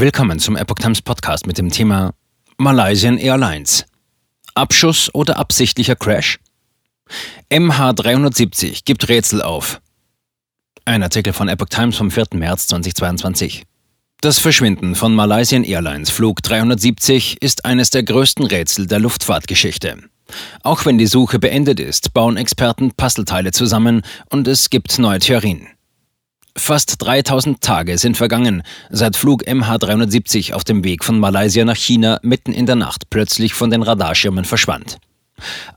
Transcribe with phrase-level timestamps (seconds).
[0.00, 2.14] Willkommen zum Epoch Times Podcast mit dem Thema
[2.56, 3.84] Malaysian Airlines.
[4.54, 6.38] Abschuss oder absichtlicher Crash?
[7.50, 9.80] MH370 gibt Rätsel auf.
[10.84, 12.26] Ein Artikel von Epoch Times vom 4.
[12.34, 13.64] März 2022.
[14.20, 19.96] Das Verschwinden von Malaysian Airlines Flug 370 ist eines der größten Rätsel der Luftfahrtgeschichte.
[20.62, 25.66] Auch wenn die Suche beendet ist, bauen Experten Puzzleteile zusammen und es gibt neue Theorien.
[26.58, 32.18] Fast 3000 Tage sind vergangen, seit Flug MH370 auf dem Weg von Malaysia nach China
[32.22, 34.98] mitten in der Nacht plötzlich von den Radarschirmen verschwand.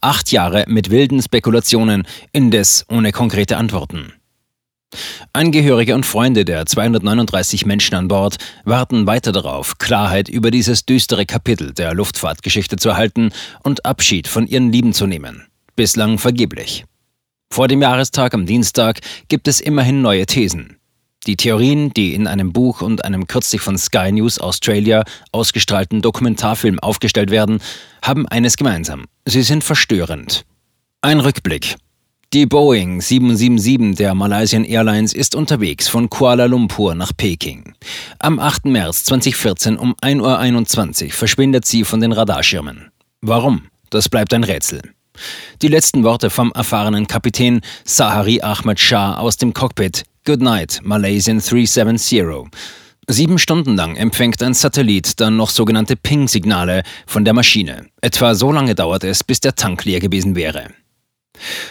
[0.02, 4.14] Acht Jahre mit wilden Spekulationen, indes ohne konkrete Antworten.
[5.34, 11.26] Angehörige und Freunde der 239 Menschen an Bord warten weiter darauf, Klarheit über dieses düstere
[11.26, 13.32] Kapitel der Luftfahrtgeschichte zu erhalten
[13.64, 15.48] und Abschied von ihren Lieben zu nehmen.
[15.76, 16.86] Bislang vergeblich.
[17.52, 20.81] Vor dem Jahrestag am Dienstag gibt es immerhin neue Thesen.
[21.28, 26.80] Die Theorien, die in einem Buch und einem kürzlich von Sky News Australia ausgestrahlten Dokumentarfilm
[26.80, 27.60] aufgestellt werden,
[28.02, 29.06] haben eines gemeinsam.
[29.26, 30.46] Sie sind verstörend.
[31.02, 31.76] Ein Rückblick.
[32.34, 37.74] Die Boeing 777 der Malaysian Airlines ist unterwegs von Kuala Lumpur nach Peking.
[38.20, 38.66] Am 8.
[38.66, 42.90] März 2014 um 1.21 Uhr verschwindet sie von den Radarschirmen.
[43.22, 43.68] Warum?
[43.90, 44.82] Das bleibt ein Rätsel.
[45.62, 50.04] Die letzten Worte vom erfahrenen Kapitän Sahari Ahmed Shah aus dem Cockpit.
[50.24, 52.52] Good night, Malaysian 370.
[53.08, 57.88] Sieben Stunden lang empfängt ein Satellit dann noch sogenannte Ping-Signale von der Maschine.
[58.02, 60.68] Etwa so lange dauert es, bis der Tank leer gewesen wäre.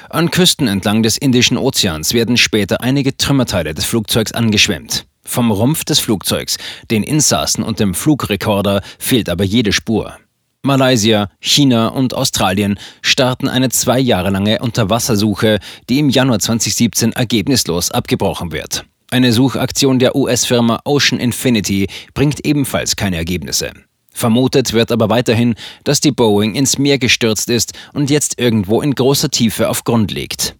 [0.08, 5.06] An Küsten entlang des Indischen Ozeans werden später einige Trümmerteile des Flugzeugs angeschwemmt.
[5.24, 6.58] Vom Rumpf des Flugzeugs,
[6.90, 10.18] den Insassen und dem Flugrekorder fehlt aber jede Spur.
[10.62, 15.58] Malaysia, China und Australien starten eine zwei Jahre lange Unterwassersuche,
[15.88, 18.84] die im Januar 2017 ergebnislos abgebrochen wird.
[19.10, 23.72] Eine Suchaktion der US-Firma Ocean Infinity bringt ebenfalls keine Ergebnisse.
[24.12, 28.94] Vermutet wird aber weiterhin, dass die Boeing ins Meer gestürzt ist und jetzt irgendwo in
[28.94, 30.56] großer Tiefe auf Grund liegt.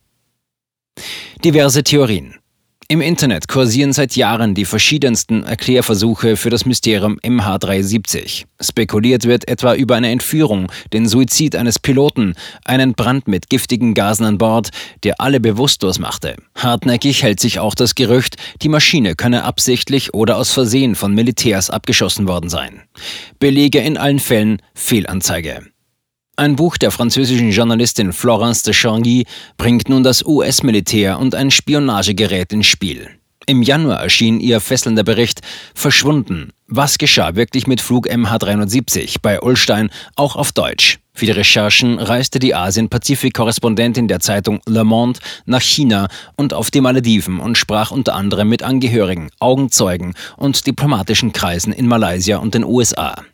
[1.45, 2.40] Diverse Theorien.
[2.91, 8.47] Im Internet kursieren seit Jahren die verschiedensten Erklärversuche für das Mysterium MH370.
[8.61, 12.35] Spekuliert wird etwa über eine Entführung, den Suizid eines Piloten,
[12.65, 14.71] einen Brand mit giftigen Gasen an Bord,
[15.05, 16.35] der alle bewusstlos machte.
[16.57, 21.71] Hartnäckig hält sich auch das Gerücht, die Maschine könne absichtlich oder aus Versehen von Militärs
[21.71, 22.83] abgeschossen worden sein.
[23.39, 25.70] Belege in allen Fällen Fehlanzeige.
[26.41, 29.27] Ein Buch der französischen Journalistin Florence de Changy
[29.59, 33.11] bringt nun das US-Militär und ein Spionagegerät ins Spiel.
[33.45, 35.43] Im Januar erschien ihr fesselnder Bericht
[35.75, 36.55] Verschwunden.
[36.67, 40.99] Was geschah wirklich mit Flug MH370 bei Ulstein, auch auf Deutsch?
[41.13, 46.81] Für die Recherchen reiste die Asien-Pazifik-Korrespondentin der Zeitung Le Monde nach China und auf die
[46.81, 52.65] Malediven und sprach unter anderem mit Angehörigen, Augenzeugen und diplomatischen Kreisen in Malaysia und den
[52.65, 53.25] USA.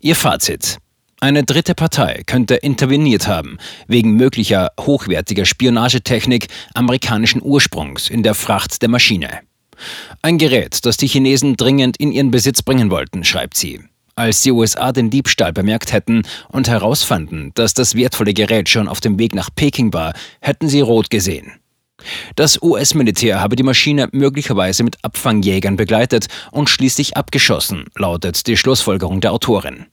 [0.00, 0.80] Ihr Fazit.
[1.22, 8.80] Eine dritte Partei könnte interveniert haben, wegen möglicher hochwertiger Spionagetechnik amerikanischen Ursprungs in der Fracht
[8.80, 9.40] der Maschine.
[10.22, 13.80] Ein Gerät, das die Chinesen dringend in ihren Besitz bringen wollten, schreibt sie.
[14.14, 19.00] Als die USA den Diebstahl bemerkt hätten und herausfanden, dass das wertvolle Gerät schon auf
[19.00, 21.52] dem Weg nach Peking war, hätten sie rot gesehen.
[22.34, 29.20] Das US-Militär habe die Maschine möglicherweise mit Abfangjägern begleitet und schließlich abgeschossen, lautet die Schlussfolgerung
[29.20, 29.84] der Autorin.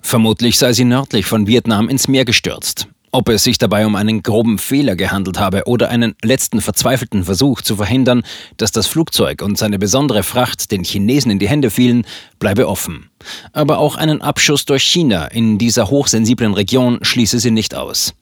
[0.00, 2.88] Vermutlich sei sie nördlich von Vietnam ins Meer gestürzt.
[3.14, 7.60] Ob es sich dabei um einen groben Fehler gehandelt habe oder einen letzten verzweifelten Versuch
[7.60, 8.22] zu verhindern,
[8.56, 12.06] dass das Flugzeug und seine besondere Fracht den Chinesen in die Hände fielen,
[12.38, 13.10] bleibe offen.
[13.52, 18.14] Aber auch einen Abschuss durch China in dieser hochsensiblen Region schließe sie nicht aus.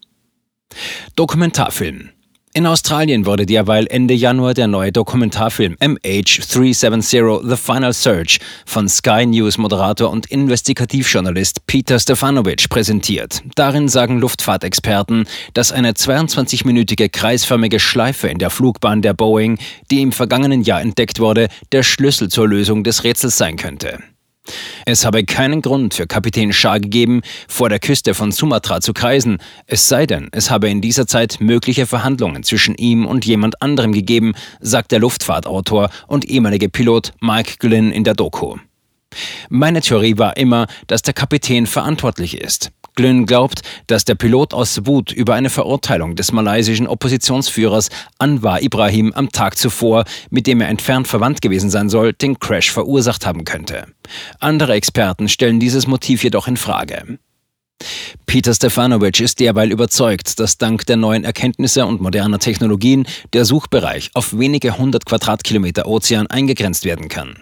[1.15, 2.11] Dokumentarfilm
[2.53, 9.25] in Australien wurde derweil Ende Januar der neue Dokumentarfilm MH370 The Final Search von Sky
[9.25, 13.41] News Moderator und Investigativjournalist Peter Stefanovic präsentiert.
[13.55, 19.59] Darin sagen Luftfahrtexperten, dass eine 22-minütige kreisförmige Schleife in der Flugbahn der Boeing,
[19.93, 24.01] die im vergangenen Jahr entdeckt wurde, der Schlüssel zur Lösung des Rätsels sein könnte.
[24.87, 29.39] Es habe keinen Grund für Kapitän Shah gegeben, vor der Küste von Sumatra zu kreisen,
[29.67, 33.93] es sei denn, es habe in dieser Zeit mögliche Verhandlungen zwischen ihm und jemand anderem
[33.93, 38.57] gegeben, sagt der Luftfahrtautor und ehemalige Pilot Mike Glynn in der Doku.
[39.49, 42.71] Meine Theorie war immer, dass der Kapitän verantwortlich ist.
[42.95, 47.89] Glynn glaubt, dass der Pilot aus Wut über eine Verurteilung des malaysischen Oppositionsführers
[48.19, 52.71] Anwar Ibrahim am Tag zuvor, mit dem er entfernt verwandt gewesen sein soll, den Crash
[52.71, 53.87] verursacht haben könnte.
[54.39, 57.19] Andere Experten stellen dieses Motiv jedoch in Frage.
[58.27, 64.11] Peter Stefanovic ist derweil überzeugt, dass dank der neuen Erkenntnisse und moderner Technologien der Suchbereich
[64.15, 67.35] auf wenige hundert Quadratkilometer Ozean eingegrenzt werden kann.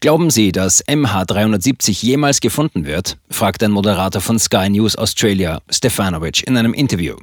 [0.00, 3.18] Glauben Sie, dass MH370 jemals gefunden wird?
[3.28, 7.16] fragt ein Moderator von Sky News Australia, Stefanovic, in einem Interview.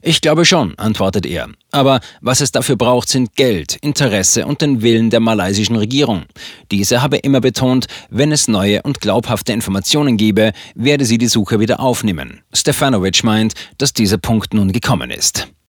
[0.00, 1.48] Ich glaube schon, antwortet er.
[1.72, 6.22] Aber was es dafür braucht, sind Geld, Interesse und den Willen der malaysischen Regierung.
[6.70, 11.60] Diese habe immer betont, wenn es neue und glaubhafte Informationen gebe, werde sie die Suche
[11.60, 12.42] wieder aufnehmen.
[12.52, 15.48] Stefanovic meint, dass dieser Punkt nun gekommen ist.